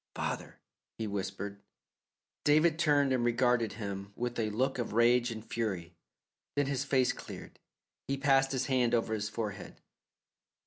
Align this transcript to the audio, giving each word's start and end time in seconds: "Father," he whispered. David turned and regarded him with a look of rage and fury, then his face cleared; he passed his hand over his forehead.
"Father," 0.15 0.57
he 0.97 1.05
whispered. 1.05 1.61
David 2.43 2.79
turned 2.79 3.13
and 3.13 3.23
regarded 3.23 3.73
him 3.73 4.13
with 4.15 4.39
a 4.39 4.49
look 4.49 4.79
of 4.79 4.93
rage 4.93 5.29
and 5.29 5.45
fury, 5.45 5.93
then 6.55 6.65
his 6.65 6.83
face 6.83 7.13
cleared; 7.13 7.59
he 8.07 8.17
passed 8.17 8.51
his 8.51 8.65
hand 8.65 8.95
over 8.95 9.13
his 9.13 9.29
forehead. 9.29 9.79